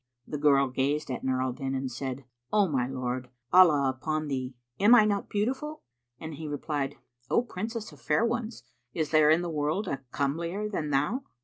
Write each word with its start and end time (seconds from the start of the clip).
The 0.25 0.39
girl 0.39 0.67
gazed 0.69 1.11
at 1.11 1.23
Nur 1.23 1.43
al 1.43 1.53
Din 1.53 1.75
and 1.75 1.91
said, 1.91 2.25
"O 2.51 2.67
my 2.67 2.87
lord, 2.87 3.29
Allah 3.53 3.87
upon 3.87 4.29
thee, 4.29 4.55
am 4.79 4.95
I 4.95 5.05
not 5.05 5.29
beautiful?"; 5.29 5.83
and 6.19 6.33
he 6.33 6.47
replied, 6.47 6.95
"O 7.29 7.43
Princess 7.43 7.91
of 7.91 8.01
fair 8.01 8.25
ones, 8.25 8.63
is 8.95 9.11
there 9.11 9.29
in 9.29 9.43
the 9.43 9.47
world 9.51 9.87
a 9.87 10.01
comelier 10.11 10.67
than 10.67 10.89
thou?" 10.89 11.21